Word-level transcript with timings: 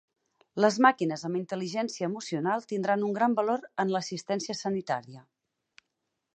Les 0.63 0.77
màquines 0.85 1.25
amb 1.27 1.39
intel·ligència 1.39 2.09
emocional 2.11 2.65
tindran 2.73 3.05
un 3.09 3.13
gran 3.21 3.37
valor 3.43 3.67
en 3.85 3.95
l'assistència 3.97 4.59
sanitària. 4.65 5.23